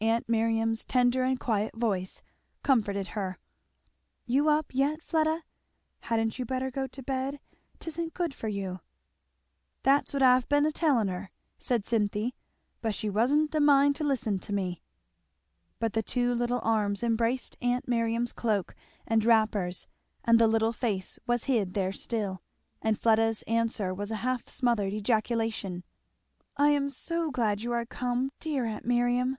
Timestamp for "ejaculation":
24.92-25.82